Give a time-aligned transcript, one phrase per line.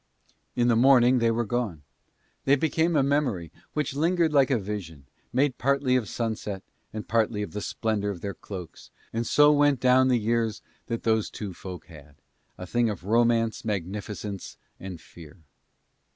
[0.55, 1.83] In the morning they were gone.
[2.45, 7.43] They became a memory, which lingered like a vision, made partly of sunset and partly
[7.43, 11.53] of the splendour of their cloaks, and so went down the years that those two
[11.53, 12.15] folk had,
[12.57, 15.37] a thing of romance, magnificence and fear.